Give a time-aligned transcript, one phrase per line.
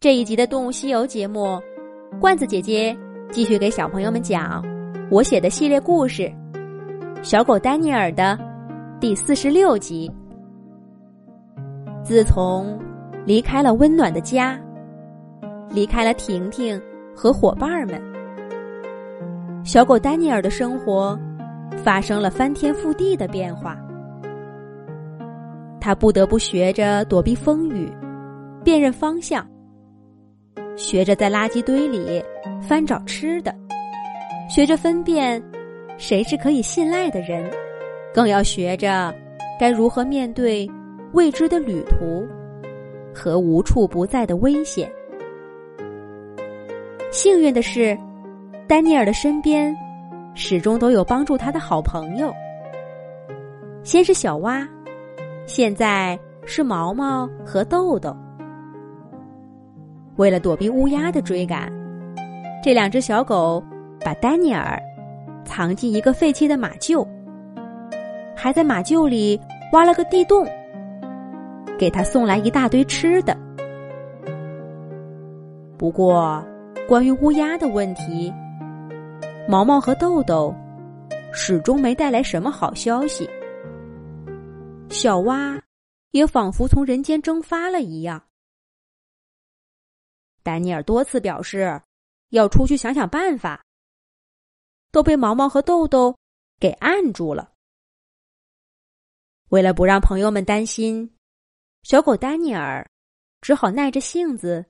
[0.00, 1.60] 这一集的《动物西游》节目，
[2.20, 2.96] 罐子姐姐
[3.32, 4.64] 继续给小朋友们讲
[5.10, 6.22] 我写的系列故事
[7.20, 8.38] 《小狗丹尼尔》的
[9.00, 10.08] 第四十六集。
[12.04, 12.78] 自从
[13.26, 14.56] 离开了温暖的家，
[15.68, 16.80] 离开了婷婷
[17.12, 18.00] 和伙伴们，
[19.64, 21.18] 小狗丹尼尔的生活
[21.82, 23.76] 发生了翻天覆地的变化。
[25.80, 27.92] 他不得不学着躲避风雨，
[28.62, 29.44] 辨认方向。
[30.78, 32.22] 学着在垃圾堆里
[32.62, 33.52] 翻找吃的，
[34.48, 35.42] 学着分辨
[35.98, 37.50] 谁是可以信赖的人，
[38.14, 39.12] 更要学着
[39.58, 40.70] 该如何面对
[41.12, 42.24] 未知的旅途
[43.12, 44.90] 和无处不在的危险。
[47.10, 47.98] 幸运的是，
[48.68, 49.76] 丹尼尔的身边
[50.36, 52.32] 始终都有帮助他的好朋友。
[53.82, 54.66] 先是小蛙，
[55.44, 56.16] 现在
[56.46, 58.16] 是毛毛和豆豆。
[60.18, 61.72] 为了躲避乌鸦的追赶，
[62.60, 63.62] 这两只小狗
[64.04, 64.76] 把丹尼尔
[65.44, 67.06] 藏进一个废弃的马厩，
[68.34, 69.40] 还在马厩里
[69.72, 70.44] 挖了个地洞，
[71.78, 73.36] 给他送来一大堆吃的。
[75.78, 76.44] 不过，
[76.88, 78.34] 关于乌鸦的问题，
[79.48, 80.52] 毛毛和豆豆
[81.32, 83.30] 始终没带来什么好消息。
[84.88, 85.56] 小蛙
[86.10, 88.20] 也仿佛从人间蒸发了一样。
[90.48, 91.82] 丹尼尔多次表示
[92.30, 93.62] 要出去想想办法，
[94.90, 96.16] 都被毛毛和豆豆
[96.58, 97.52] 给按住了。
[99.50, 101.14] 为了不让朋友们担心，
[101.82, 102.90] 小狗丹尼尔
[103.42, 104.64] 只好耐着性子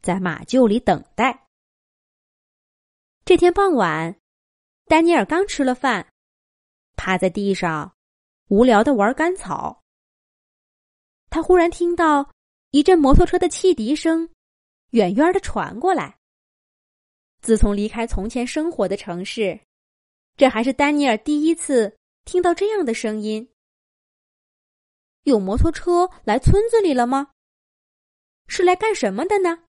[0.00, 1.48] 在马厩里等待。
[3.26, 4.16] 这天傍晚，
[4.86, 6.14] 丹尼尔刚吃了饭，
[6.96, 7.94] 趴在地上
[8.48, 9.82] 无聊的玩干草。
[11.28, 12.30] 他忽然听到
[12.70, 14.30] 一阵摩托车的汽笛声。
[14.94, 16.18] 远远的传过来。
[17.42, 19.60] 自从离开从前生活的城市，
[20.36, 23.50] 这还是丹尼尔第一次听到这样的声音。
[25.24, 27.32] 有摩托车来村子里了吗？
[28.46, 29.64] 是来干什么的呢？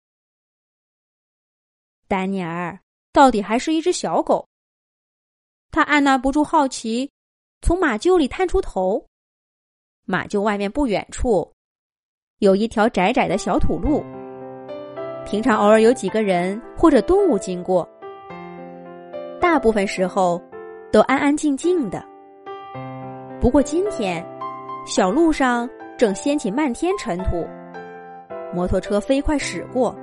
[2.07, 2.79] 丹尼尔
[3.11, 4.47] 到底还是一只小狗。
[5.71, 7.11] 他按捺不住好奇，
[7.61, 9.07] 从马厩里探出头。
[10.03, 11.51] 马厩外面不远处，
[12.37, 14.03] 有一条窄窄的小土路。
[15.25, 17.87] 平常偶尔有几个人或者动物经过，
[19.41, 20.39] 大部分时候
[20.91, 22.03] 都安安静静的。
[23.41, 24.23] 不过今天，
[24.85, 27.43] 小路上正掀起漫天尘土，
[28.53, 29.95] 摩托车飞快驶过，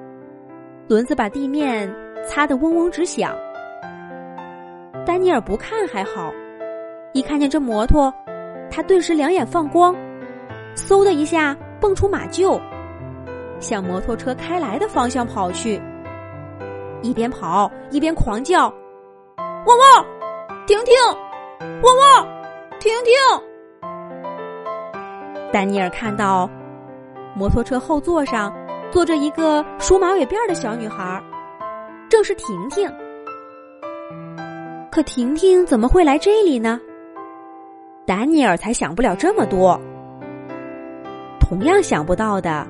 [0.88, 1.88] 轮子把地面
[2.26, 3.32] 擦得嗡嗡直响。
[5.06, 6.32] 丹尼尔不看还好，
[7.12, 8.12] 一看见这摩托，
[8.68, 9.94] 他顿时两眼放光，
[10.74, 12.60] 嗖的一下蹦出马厩。
[13.62, 15.80] 向摩托车开来的方向跑去，
[17.00, 18.72] 一边跑一边狂叫
[19.66, 20.04] ：“汪汪，
[20.66, 20.94] 婷婷！
[21.82, 22.26] 汪汪，
[22.80, 23.14] 婷婷！”
[25.52, 26.50] 丹尼尔看到
[27.34, 28.52] 摩托车后座上
[28.90, 31.22] 坐着一个梳马尾辫的小女孩，
[32.10, 32.90] 正是婷婷。
[34.90, 36.80] 可婷婷怎么会来这里呢？
[38.04, 39.80] 丹尼尔才想不了这么多。
[41.38, 42.66] 同样想不到的。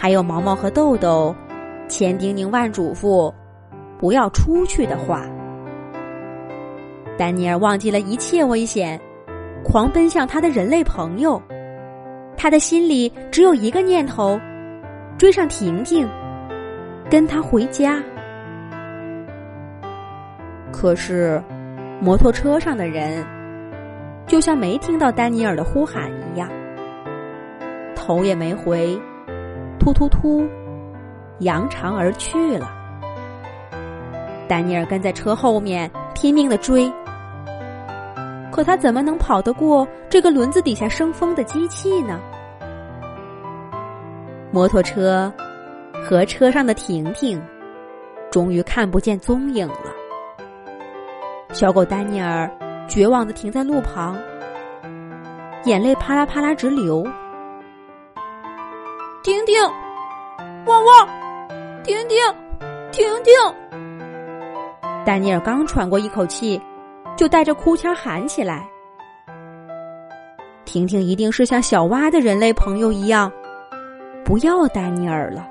[0.00, 1.34] 还有毛毛和豆豆，
[1.88, 3.34] 千叮咛万嘱咐，
[3.98, 5.26] 不要出去的话。
[7.16, 9.00] 丹尼尔忘记了一切危险，
[9.64, 11.42] 狂奔向他的人类朋友。
[12.36, 14.38] 他的心里只有一个念头：
[15.18, 16.08] 追上婷婷，
[17.10, 18.00] 跟他回家。
[20.70, 21.42] 可是，
[22.00, 23.26] 摩托车上的人
[24.28, 26.48] 就像没听到丹尼尔的呼喊一样，
[27.96, 28.96] 头也没回。
[29.78, 30.46] 突突突，
[31.38, 32.70] 扬长而去了。
[34.48, 36.90] 丹尼尔跟在车后面拼命的追，
[38.50, 42.18] 可他怎么能跑得过这个轮子底下生风的机器呢？
[44.50, 45.32] 摩托车
[46.02, 47.40] 和车上的婷婷
[48.30, 49.92] 终于看不见踪影了。
[51.52, 52.50] 小狗丹尼尔
[52.88, 54.16] 绝望的停在路旁，
[55.64, 57.06] 眼泪啪啦啪啦直流。
[59.20, 59.60] 婷婷，
[60.64, 61.08] 汪汪！
[61.82, 62.16] 婷婷，
[62.92, 63.34] 婷婷！
[65.04, 66.60] 丹尼尔刚喘过一口气，
[67.16, 68.64] 就带着哭腔喊起来
[70.64, 73.30] ：“婷婷一定是像小蛙的人类朋友一样，
[74.24, 75.46] 不要丹尼尔了。”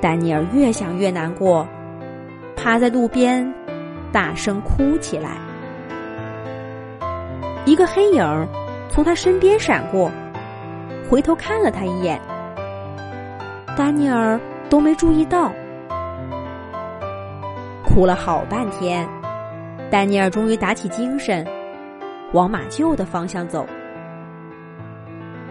[0.00, 1.68] 丹尼尔越想越难过，
[2.56, 3.52] 趴在路边，
[4.10, 5.36] 大声哭起来。
[7.66, 8.48] 一个黑影
[8.88, 10.10] 从他身边闪过。
[11.08, 12.20] 回头看了他一眼，
[13.76, 15.52] 丹尼尔都没注意到。
[17.84, 19.08] 哭了好半天，
[19.90, 21.46] 丹尼尔终于打起精神，
[22.32, 23.64] 往马厩的方向走。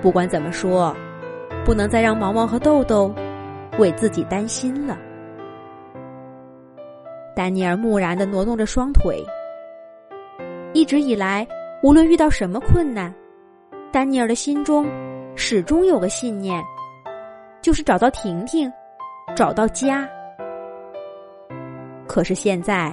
[0.02, 0.96] 不管怎么说，
[1.64, 3.14] 不能再让毛毛和豆豆
[3.80, 4.98] 为自己担心了。
[7.34, 9.26] 丹尼尔木然的挪动着双腿。
[10.74, 11.48] 一直以来，
[11.82, 13.14] 无论遇到什么困难，
[13.92, 14.86] 丹尼尔的心中
[15.36, 16.64] 始终有个信念，
[17.62, 18.72] 就是找到婷婷，
[19.36, 20.10] 找到家。
[22.08, 22.92] 可是现在，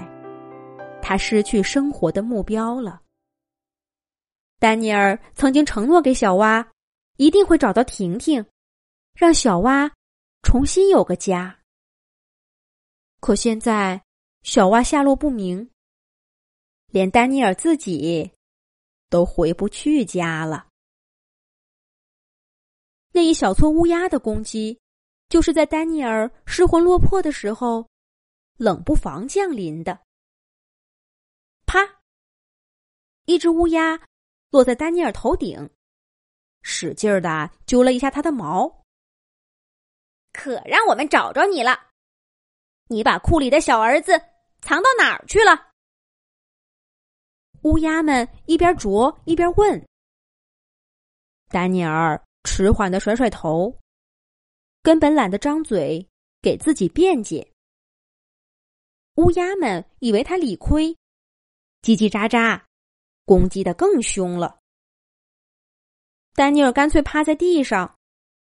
[1.00, 3.00] 他失去生活的目标了。
[4.59, 6.67] 丹尼尔曾经承诺给小蛙，
[7.17, 8.45] 一定会找到婷婷，
[9.15, 9.91] 让小蛙
[10.43, 11.59] 重新有个家。
[13.21, 14.03] 可现在。
[14.45, 15.71] 小蛙下落不明，
[16.88, 18.29] 连丹尼尔自己
[19.09, 20.67] 都回不去家了。
[23.12, 24.81] 那一小撮乌鸦的攻击，
[25.29, 27.88] 就是在丹尼尔失魂落魄的时候，
[28.56, 30.00] 冷不防降临的。
[31.67, 31.81] 啪！
[33.26, 34.00] 一只乌鸦
[34.50, 35.70] 落在丹尼尔头顶，
[36.62, 38.82] 使劲儿的揪了一下他的毛。
[40.32, 41.79] 可让我们找着你了！
[42.88, 44.12] 你把库里的小儿子。
[44.64, 45.73] 藏到哪儿去了？
[47.62, 49.85] 乌鸦们一边啄一边问。
[51.49, 53.79] 丹尼尔迟缓的甩甩头，
[54.83, 56.06] 根本懒得张嘴
[56.41, 57.53] 给自己辩解。
[59.17, 60.89] 乌鸦们以为他理亏，
[61.83, 62.62] 叽叽喳喳，
[63.25, 64.59] 攻击的更凶了。
[66.35, 67.99] 丹尼尔干脆趴在地上，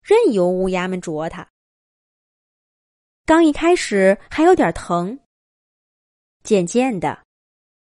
[0.02, 1.48] 任由乌鸦们啄他。
[3.26, 5.20] 刚一开始还有点疼。
[6.44, 7.26] 渐渐的，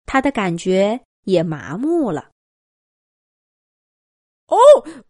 [0.05, 2.31] 他的感觉也麻木了。
[4.47, 4.57] 哦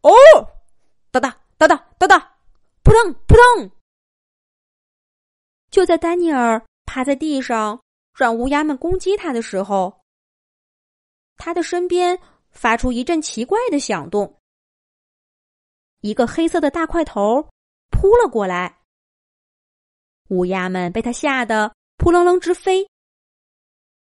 [0.02, 0.12] 哦，
[1.12, 2.38] 哒哒哒哒哒哒，
[2.84, 3.72] 扑腾扑腾！
[5.72, 7.82] 就在丹尼尔趴在地上
[8.16, 10.02] 让乌鸦们攻击他的时候，
[11.38, 12.20] 他的身边
[12.52, 14.40] 发出一阵奇怪的响动。
[16.02, 17.50] 一个黑色的大块头
[17.90, 18.82] 扑了过来，
[20.30, 22.88] 乌鸦们被他吓得扑棱棱直飞。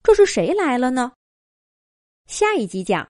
[0.04, 1.13] 这是谁来了呢？
[2.28, 2.98] 下一集讲。